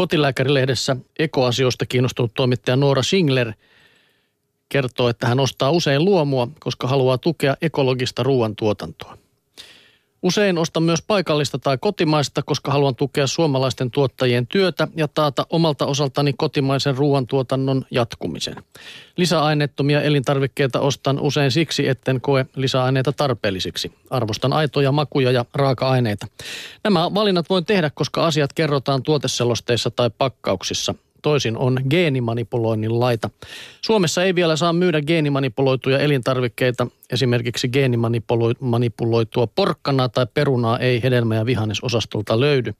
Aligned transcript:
Kotilääkärilehdessä 0.00 0.96
ekoasioista 1.18 1.86
kiinnostunut 1.86 2.34
toimittaja 2.34 2.76
Noora 2.76 3.02
Singler 3.02 3.52
kertoo, 4.68 5.08
että 5.08 5.26
hän 5.26 5.40
ostaa 5.40 5.70
usein 5.70 6.04
luomua, 6.04 6.48
koska 6.60 6.88
haluaa 6.88 7.18
tukea 7.18 7.56
ekologista 7.62 8.22
ruoantuotantoa. 8.22 9.18
Usein 10.22 10.58
ostan 10.58 10.82
myös 10.82 11.02
paikallista 11.02 11.58
tai 11.58 11.78
kotimaista, 11.78 12.42
koska 12.42 12.72
haluan 12.72 12.94
tukea 12.94 13.26
suomalaisten 13.26 13.90
tuottajien 13.90 14.46
työtä 14.46 14.88
ja 14.96 15.08
taata 15.08 15.46
omalta 15.50 15.86
osaltani 15.86 16.32
kotimaisen 16.32 16.96
ruoantuotannon 16.96 17.84
jatkumisen. 17.90 18.56
Lisäaineettomia 19.16 20.02
elintarvikkeita 20.02 20.80
ostan 20.80 21.20
usein 21.20 21.50
siksi, 21.50 21.88
etten 21.88 22.20
koe 22.20 22.46
lisäaineita 22.56 23.12
tarpeellisiksi. 23.12 23.92
Arvostan 24.10 24.52
aitoja 24.52 24.92
makuja 24.92 25.30
ja 25.30 25.44
raaka-aineita. 25.54 26.26
Nämä 26.84 27.14
valinnat 27.14 27.50
voin 27.50 27.64
tehdä, 27.64 27.90
koska 27.94 28.26
asiat 28.26 28.52
kerrotaan 28.52 29.02
tuoteselosteissa 29.02 29.90
tai 29.90 30.10
pakkauksissa 30.18 30.94
toisin 31.22 31.56
on 31.56 31.80
geenimanipuloinnin 31.90 33.00
laita. 33.00 33.30
Suomessa 33.80 34.24
ei 34.24 34.34
vielä 34.34 34.56
saa 34.56 34.72
myydä 34.72 35.02
geenimanipuloituja 35.02 35.98
elintarvikkeita. 35.98 36.86
Esimerkiksi 37.12 37.68
geenimanipuloitua 37.68 39.46
porkkanaa 39.46 40.08
tai 40.08 40.26
perunaa 40.34 40.78
ei 40.78 41.02
hedelmä- 41.02 41.34
ja 41.34 41.46
vihannesosastolta 41.46 42.40
löydy. 42.40 42.74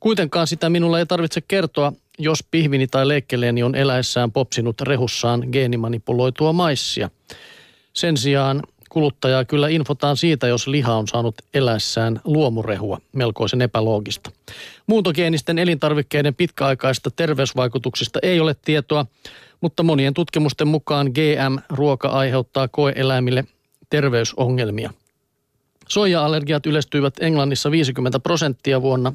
Kuitenkaan 0.00 0.46
sitä 0.46 0.70
minulla 0.70 0.98
ei 0.98 1.06
tarvitse 1.06 1.40
kertoa, 1.40 1.92
jos 2.18 2.44
pihvini 2.50 2.86
tai 2.86 3.08
leikkeleeni 3.08 3.62
on 3.62 3.74
eläessään 3.74 4.32
popsinut 4.32 4.80
rehussaan 4.80 5.44
geenimanipuloitua 5.52 6.52
maissia. 6.52 7.10
Sen 7.92 8.16
sijaan 8.16 8.62
kuluttajaa 8.88 9.44
kyllä 9.44 9.68
infotaan 9.68 10.16
siitä, 10.16 10.46
jos 10.46 10.66
liha 10.66 10.94
on 10.94 11.08
saanut 11.08 11.34
eläessään 11.54 12.20
luomurehua, 12.24 12.98
melkoisen 13.12 13.62
epäloogista. 13.62 14.30
Muuntogeenisten 14.86 15.58
elintarvikkeiden 15.58 16.34
pitkäaikaista 16.34 17.10
terveysvaikutuksista 17.10 18.18
ei 18.22 18.40
ole 18.40 18.56
tietoa, 18.64 19.06
mutta 19.60 19.82
monien 19.82 20.14
tutkimusten 20.14 20.68
mukaan 20.68 21.06
GM-ruoka 21.06 22.08
aiheuttaa 22.08 22.68
koeeläimille 22.68 23.44
terveysongelmia. 23.90 24.90
Soija-allergiat 25.88 26.66
yleistyivät 26.66 27.14
Englannissa 27.20 27.70
50 27.70 28.20
prosenttia 28.20 28.82
vuonna 28.82 29.12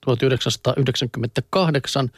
1998, 0.00 2.10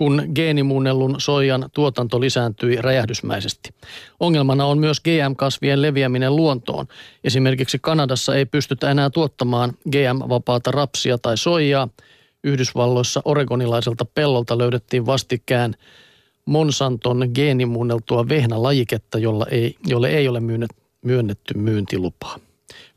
kun 0.00 0.22
geenimuunnellun 0.34 1.14
soijan 1.18 1.70
tuotanto 1.72 2.20
lisääntyi 2.20 2.76
räjähdysmäisesti. 2.76 3.70
Ongelmana 4.20 4.66
on 4.66 4.78
myös 4.78 5.00
GM-kasvien 5.00 5.82
leviäminen 5.82 6.36
luontoon. 6.36 6.86
Esimerkiksi 7.24 7.78
Kanadassa 7.82 8.34
ei 8.34 8.46
pystytä 8.46 8.90
enää 8.90 9.10
tuottamaan 9.10 9.72
GM-vapaata 9.90 10.70
rapsia 10.70 11.18
tai 11.18 11.36
soijaa. 11.36 11.88
Yhdysvalloissa 12.44 13.22
oregonilaiselta 13.24 14.04
pellolta 14.04 14.58
löydettiin 14.58 15.06
vastikään 15.06 15.74
Monsanton 16.44 17.30
geenimuunneltua 17.34 18.28
vehnälajiketta, 18.28 19.18
jolla 19.18 19.46
ei, 19.50 19.76
jolle 19.86 20.08
ei 20.08 20.28
ole 20.28 20.40
myönnetty 21.02 21.54
myyntilupaa. 21.54 22.38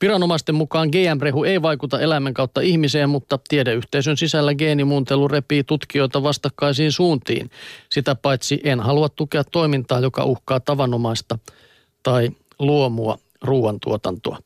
Viranomaisten 0.02 0.56
mukaan 0.56 0.90
GM-rehu 0.90 1.44
ei 1.44 1.62
vaikuta 1.62 2.00
eläimen 2.00 2.34
kautta 2.34 2.62
ihmiseen, 2.62 3.10
mutta 3.10 3.40
tiedeyhteisön 3.50 4.18
sisällä 4.18 4.56
geenimuuntelu 4.56 5.28
repii 5.28 5.64
tutkijoita 5.64 6.24
vastakkaisiin 6.24 6.92
suuntiin. 6.92 7.52
Sitä 7.90 8.16
paitsi 8.16 8.62
en 8.64 8.80
halua 8.80 9.10
tukea 9.10 9.44
toimintaa, 9.44 10.00
joka 10.00 10.24
uhkaa 10.24 10.60
tavanomaista 10.60 11.40
tai 12.04 12.30
luomua 12.60 13.18
ruoantuotantoa. 13.42 14.38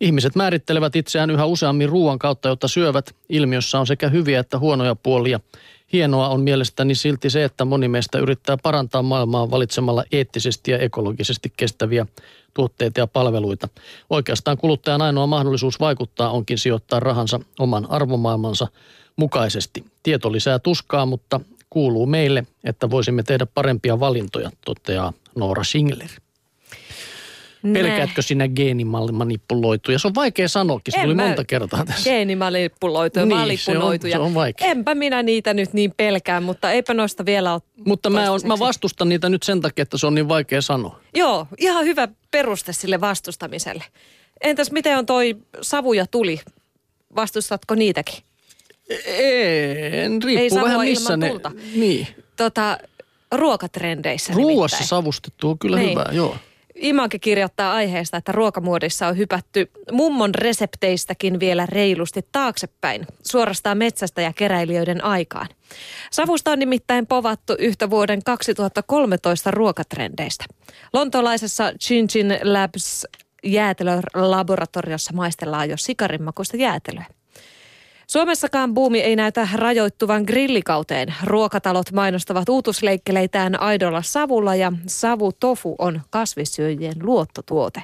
Ihmiset 0.00 0.36
määrittelevät 0.36 0.96
itseään 0.96 1.30
yhä 1.30 1.44
useammin 1.44 1.88
ruoan 1.88 2.18
kautta, 2.18 2.48
jotta 2.48 2.68
syövät. 2.68 3.14
Ilmiössä 3.28 3.78
on 3.78 3.86
sekä 3.86 4.08
hyviä 4.08 4.40
että 4.40 4.58
huonoja 4.58 4.94
puolia. 4.94 5.40
Hienoa 5.92 6.28
on 6.28 6.40
mielestäni 6.40 6.94
silti 6.94 7.30
se, 7.30 7.44
että 7.44 7.64
moni 7.64 7.88
meistä 7.88 8.18
yrittää 8.18 8.56
parantaa 8.62 9.02
maailmaa 9.02 9.50
valitsemalla 9.50 10.04
eettisesti 10.12 10.70
ja 10.70 10.78
ekologisesti 10.78 11.52
kestäviä 11.56 12.06
tuotteita 12.54 13.00
ja 13.00 13.06
palveluita. 13.06 13.68
Oikeastaan 14.10 14.58
kuluttajan 14.58 15.02
ainoa 15.02 15.26
mahdollisuus 15.26 15.80
vaikuttaa 15.80 16.30
onkin 16.30 16.58
sijoittaa 16.58 17.00
rahansa 17.00 17.40
oman 17.58 17.90
arvomaailmansa 17.90 18.66
mukaisesti. 19.16 19.84
Tieto 20.02 20.32
lisää 20.32 20.58
tuskaa, 20.58 21.06
mutta 21.06 21.40
kuuluu 21.70 22.06
meille, 22.06 22.46
että 22.64 22.90
voisimme 22.90 23.22
tehdä 23.22 23.46
parempia 23.46 24.00
valintoja, 24.00 24.50
toteaa 24.64 25.12
Noora 25.34 25.64
Singler. 25.64 26.10
Pelkäätkö 27.72 28.22
sinä 28.22 28.48
geenimanipuloituja? 28.48 29.98
Se 29.98 30.06
on 30.08 30.14
vaikea 30.14 30.48
sanoakin, 30.48 30.92
se 30.92 31.00
tuli 31.02 31.14
monta 31.14 31.44
kertaa 31.44 31.84
tässä. 31.84 32.10
Geenimanipuloituja, 32.10 33.26
niin, 33.26 33.38
manipuloituja. 33.38 34.12
Se 34.12 34.18
on, 34.18 34.24
se 34.24 34.28
on 34.28 34.34
vaikea. 34.34 34.68
Enpä 34.68 34.94
minä 34.94 35.22
niitä 35.22 35.54
nyt 35.54 35.72
niin 35.72 35.92
pelkään, 35.96 36.42
mutta 36.42 36.70
eipä 36.72 36.94
noista 36.94 37.24
vielä 37.26 37.52
ole 37.52 37.62
Mutta 37.86 38.10
mä, 38.10 38.30
on, 38.30 38.40
mä 38.44 38.58
vastustan 38.58 39.08
niitä 39.08 39.28
nyt 39.28 39.42
sen 39.42 39.60
takia, 39.60 39.82
että 39.82 39.98
se 39.98 40.06
on 40.06 40.14
niin 40.14 40.28
vaikea 40.28 40.62
sanoa. 40.62 41.00
Joo, 41.14 41.46
ihan 41.58 41.84
hyvä 41.84 42.08
peruste 42.30 42.72
sille 42.72 43.00
vastustamiselle. 43.00 43.84
Entäs 44.40 44.70
miten 44.70 44.98
on 44.98 45.06
toi 45.06 45.36
savu 45.62 45.92
ja 45.92 46.06
tuli? 46.06 46.40
Vastustatko 47.16 47.74
niitäkin? 47.74 48.22
En, 49.06 50.22
riippuu 50.22 50.58
Ei 50.58 50.64
vähän 50.64 50.80
missä 50.80 51.16
ne... 51.16 51.28
tulta. 51.28 51.52
Niin. 51.74 52.06
Tota, 52.36 52.78
ruokatrendeissä 53.32 54.32
Ruuassa 54.32 54.76
nimittäin. 54.76 54.88
savustettu 54.88 55.48
on 55.50 55.58
kyllä 55.58 55.76
Niin. 55.76 55.90
hyvää, 55.90 56.08
joo. 56.12 56.36
Imake 56.76 57.18
kirjoittaa 57.18 57.74
aiheesta, 57.74 58.16
että 58.16 58.32
ruokamuodissa 58.32 59.06
on 59.06 59.16
hypätty 59.16 59.70
mummon 59.92 60.34
resepteistäkin 60.34 61.40
vielä 61.40 61.66
reilusti 61.66 62.20
taaksepäin, 62.32 63.06
suorastaan 63.22 63.78
metsästä 63.78 64.22
ja 64.22 64.32
keräilijöiden 64.32 65.04
aikaan. 65.04 65.48
Savusta 66.10 66.50
on 66.50 66.58
nimittäin 66.58 67.06
povattu 67.06 67.56
yhtä 67.58 67.90
vuoden 67.90 68.22
2013 68.24 69.50
ruokatrendeistä. 69.50 70.44
Lontolaisessa 70.92 71.72
Chinchin 71.80 72.38
Labs 72.42 73.06
jäätelölaboratoriossa 73.44 75.12
maistellaan 75.12 75.70
jo 75.70 75.76
sikarinmakuista 75.76 76.56
jäätelöä. 76.56 77.04
Suomessakaan 78.06 78.74
buumi 78.74 79.00
ei 79.00 79.16
näytä 79.16 79.48
rajoittuvan 79.54 80.22
grillikauteen. 80.22 81.14
Ruokatalot 81.24 81.92
mainostavat 81.92 82.48
uutusleikkeleitään 82.48 83.60
aidolla 83.60 84.02
savulla 84.02 84.54
ja 84.54 84.72
savutofu 84.86 85.74
on 85.78 86.00
kasvissyöjien 86.10 86.94
luottotuote. 87.02 87.82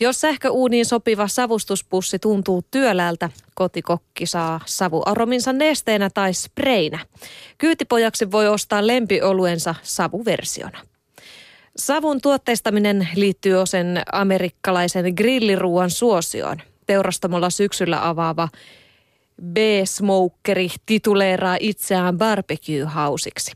Jos 0.00 0.20
sähköuuniin 0.20 0.86
sopiva 0.86 1.28
savustuspussi 1.28 2.18
tuntuu 2.18 2.64
työläältä, 2.70 3.30
kotikokki 3.54 4.26
saa 4.26 4.60
savuarominsa 4.66 5.52
nesteenä 5.52 6.10
tai 6.10 6.34
spreinä. 6.34 6.98
Kyytipojaksi 7.58 8.30
voi 8.30 8.48
ostaa 8.48 8.86
lempioluensa 8.86 9.74
savuversiona. 9.82 10.78
Savun 11.76 12.20
tuotteistaminen 12.20 13.08
liittyy 13.14 13.54
osin 13.54 13.86
amerikkalaisen 14.12 15.14
grilliruuan 15.16 15.90
suosioon. 15.90 16.69
Teurastamolla 16.90 17.50
syksyllä 17.50 18.08
avaava 18.08 18.48
B-smokeri 19.44 20.68
tituleeraa 20.86 21.56
itseään 21.60 22.18
barbecue-hausiksi. 22.18 23.52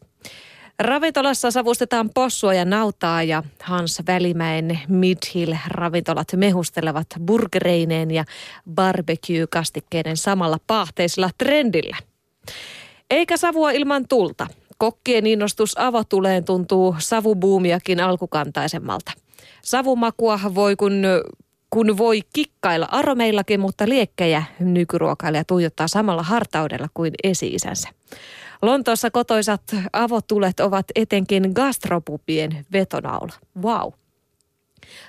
Ravintolassa 0.79 1.51
savustetaan 1.51 2.11
possua 2.15 2.55
ja 2.55 2.65
nautaa 2.65 3.23
ja 3.23 3.43
Hans 3.63 4.03
Välimäen 4.07 4.81
Midhill-ravintolat 4.89 6.37
mehustelevat 6.37 7.07
burgereineen 7.27 8.11
ja 8.11 8.25
barbecue-kastikkeiden 8.75 10.17
samalla 10.17 10.59
paahteisella 10.67 11.31
trendillä. 11.39 11.97
Eikä 13.11 13.37
savua 13.37 13.71
ilman 13.71 14.09
tulta. 14.09 14.47
Kokkien 14.79 15.27
innostus 15.27 15.79
avotuleen 15.79 16.45
tuntuu 16.45 16.97
savubuumiakin 16.99 18.01
alkukantaisemmalta. 18.01 19.13
Savumakua 19.63 20.41
voi 20.55 20.77
kun, 20.77 21.03
kun 21.75 21.99
voi 21.99 22.21
kikkailla 22.33 22.89
aromeillakin, 22.91 23.61
mutta 23.61 23.89
liekkejä 23.89 24.43
nykyruokailija 24.61 25.45
tuijottaa 25.45 25.89
samalla 25.89 26.23
hartaudella 26.23 26.89
kuin 26.95 27.13
esi-isänsä. 27.25 27.89
Lontoossa 28.63 29.11
kotoisat 29.11 29.63
avotulet 29.93 30.61
ovat 30.61 30.87
etenkin 30.95 31.51
gastropupien 31.55 32.67
vetonaula. 32.73 33.33
Wow. 33.63 33.93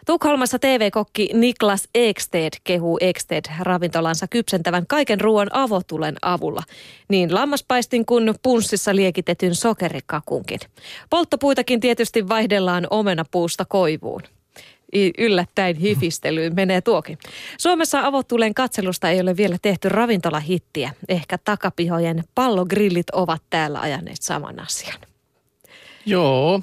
Tukholmassa 0.06 0.60
TV-kokki 0.60 1.30
Niklas 1.34 1.88
Eksted 1.96 2.54
kehuu 2.64 2.98
Eksted 3.02 3.46
ravintolansa 3.60 4.28
kypsentävän 4.28 4.88
kaiken 4.88 5.22
ruoan 5.22 5.50
avotulen 5.52 6.16
avulla. 6.22 6.62
Niin 7.10 7.36
lammaspaistin 7.36 8.06
kuin 8.06 8.36
punssissa 8.44 8.96
liekitetyn 8.96 9.56
sokerikakunkin. 9.56 10.60
Polttopuitakin 11.10 11.80
tietysti 11.80 12.28
vaihdellaan 12.28 12.88
omenapuusta 12.90 13.66
koivuun. 13.66 14.22
I- 14.96 15.12
Yllättäen 15.18 15.76
hifistelyyn 15.76 16.56
menee 16.56 16.82
tuokin. 16.82 17.18
Suomessa 17.58 18.00
avotulen 18.06 18.54
katselusta 18.54 19.10
ei 19.10 19.22
ole 19.22 19.38
vielä 19.38 19.58
tehty 19.62 19.90
ravintolahittiä. 19.90 20.94
Ehkä 21.10 21.38
takapihojen 21.38 22.24
pallogrillit 22.36 23.10
ovat 23.10 23.42
täällä 23.50 23.80
ajaneet 23.80 24.22
saman 24.22 24.60
asian. 24.60 25.00
Joo, 26.06 26.62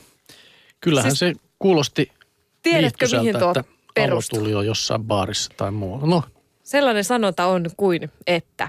kyllähän 0.81 1.11
Siis- 1.17 1.19
se 1.19 1.33
kuulosti 1.59 2.13
Tiedätkö, 2.63 3.07
mihin 3.19 3.39
tuo 3.39 3.51
että 3.51 3.65
perustuu? 3.95 4.57
on 4.57 4.67
jossain 4.67 5.05
baarissa 5.05 5.53
tai 5.57 5.71
muualla. 5.71 6.07
No, 6.07 6.23
Sellainen 6.63 7.05
sanonta 7.05 7.47
on 7.47 7.71
kuin, 7.77 8.11
että 8.27 8.69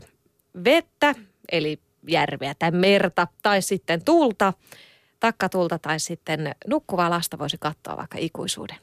vettä, 0.63 1.15
eli 1.51 1.80
järveä 2.07 2.56
tai 2.60 2.71
merta 2.71 3.27
tai 3.42 3.62
sitten 3.62 4.04
tulta, 4.06 4.54
takkatulta 5.19 5.80
tai 5.80 6.00
sitten 6.00 6.56
nukkuvaa 6.68 7.10
lasta 7.10 7.39
voisi 7.39 7.57
katsoa 7.60 7.98
vaikka 7.98 8.18
ikuisuuden. 8.18 8.77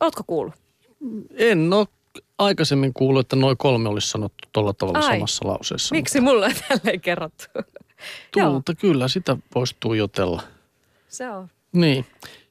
Ootko 0.00 0.22
kuullut? 0.26 0.54
En 1.36 1.72
ole 1.72 1.86
aikaisemmin 2.38 2.94
kuullut, 2.94 3.20
että 3.20 3.36
noin 3.36 3.56
kolme 3.56 3.88
olisi 3.88 4.08
sanottu 4.08 4.48
tuolla 4.52 4.72
tavalla 4.72 4.98
Ai. 4.98 5.14
samassa 5.16 5.48
lauseessa. 5.48 5.94
Miksi 5.94 6.20
mulle 6.20 6.46
on 6.46 6.52
tälleen 6.68 7.00
kerrottu? 7.00 7.44
Tuulta, 8.32 8.74
kyllä, 8.74 9.08
sitä 9.08 9.36
voisi 9.54 9.76
tuijotella. 9.80 10.42
se 11.08 11.30
on. 11.30 11.48
Niin. 11.72 12.06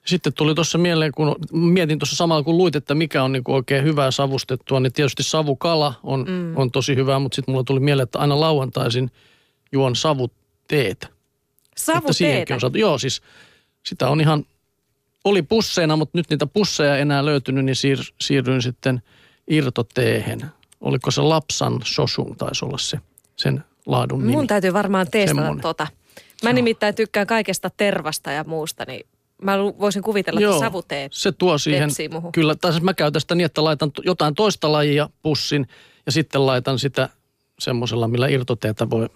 Sitten 0.06 0.34
tuli 0.34 0.56
tuossa 0.56 0.78
mieleen, 0.78 1.12
kun 1.12 1.36
mietin 1.52 2.00
tuossa 2.00 2.16
samalla 2.16 2.44
kun 2.44 2.58
luit, 2.58 2.76
että 2.76 2.96
mikä 2.96 3.24
on 3.24 3.32
niinku 3.32 3.54
oikein 3.54 3.84
hyvää 3.84 4.12
savustettua, 4.12 4.80
niin 4.80 4.94
tietysti 4.94 5.24
savukala 5.24 5.94
on, 6.04 6.26
mm. 6.30 6.58
on 6.58 6.72
tosi 6.72 6.96
hyvää, 6.96 7.20
mutta 7.20 7.36
sitten 7.36 7.54
mulla 7.54 7.64
tuli 7.64 7.80
mieleen, 7.80 8.04
että 8.04 8.20
aina 8.20 8.40
lauantaisin 8.40 9.12
juon 9.72 9.96
savuteetä. 9.96 11.08
Että 11.08 12.14
siihenkin 12.14 12.14
Savuteetä. 12.14 12.54
on 12.54 12.60
saatu. 12.60 12.78
Joo, 12.78 12.98
siis 12.98 13.22
sitä 13.86 14.10
on 14.10 14.22
ihan, 14.22 14.46
oli 15.24 15.42
pusseina, 15.42 15.96
mutta 15.96 16.18
nyt 16.18 16.30
niitä 16.30 16.48
pusseja 16.48 16.96
ei 16.96 17.02
enää 17.02 17.26
löytynyt, 17.26 17.66
niin 17.66 17.76
siir, 17.76 18.00
siirryin 18.22 18.62
sitten 18.62 19.02
irtoteehen. 19.48 20.46
Oliko 20.82 21.12
se 21.12 21.22
Lapsan 21.22 21.80
Sosung, 21.86 22.36
taisi 22.38 22.66
olla 22.66 22.78
se, 22.78 23.00
sen 23.36 23.64
laadun 23.86 24.20
nimi. 24.20 24.32
Mun 24.32 24.48
täytyy 24.48 24.74
varmaan 24.74 25.08
testata 25.12 25.42
Semmonen. 25.42 25.62
tota. 25.62 25.88
Mä 26.44 26.54
nimittäin 26.54 26.96
tykkään 26.96 27.28
kaikesta 27.28 27.72
tervasta 27.78 28.32
ja 28.32 28.44
muusta, 28.44 28.84
niin 28.88 29.06
mä 29.42 29.58
voisin 29.60 30.04
kuvitella, 30.04 30.40
että 30.40 30.60
savuteet 30.60 31.14
se 31.14 31.32
tuo 31.32 31.58
siihen, 31.58 31.90
muhun. 32.12 32.32
kyllä, 32.32 32.56
tai 32.56 32.72
siis 32.72 32.84
mä 32.84 32.94
käytän 32.94 33.22
sitä 33.22 33.36
niin, 33.36 33.46
että 33.46 33.64
laitan 33.64 33.92
jotain 34.04 34.36
toista 34.36 34.72
lajia 34.72 35.10
pussin 35.22 35.68
ja 36.06 36.12
sitten 36.12 36.46
laitan 36.46 36.80
sitä 36.80 37.10
semmoisella, 37.60 38.08
millä 38.08 38.28
irtoteetä 38.28 38.90
voi, 38.90 39.10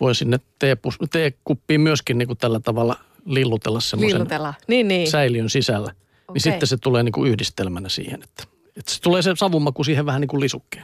voi 0.00 0.14
sinne 0.14 0.40
teepus, 0.58 0.98
teekuppiin 1.10 1.80
myöskin 1.80 2.18
niin 2.18 2.26
kuin 2.26 2.38
tällä 2.38 2.60
tavalla 2.60 2.96
lillutella 3.26 3.80
semmoisen 3.80 4.14
lillutella. 4.18 4.54
Niin, 4.68 4.88
niin. 4.88 5.10
säiliön 5.10 5.50
sisällä. 5.50 5.88
Niin 5.88 6.28
Okei. 6.28 6.40
sitten 6.40 6.68
se 6.68 6.76
tulee 6.76 7.02
niin 7.02 7.12
kuin 7.12 7.30
yhdistelmänä 7.30 7.88
siihen, 7.88 8.22
että, 8.22 8.44
että 8.76 8.92
se 8.92 9.00
tulee 9.00 9.22
se 9.22 9.32
savunmaku 9.36 9.84
siihen 9.84 10.06
vähän 10.06 10.20
niin 10.20 10.28
kuin 10.28 10.40
lisukkeen. 10.40 10.82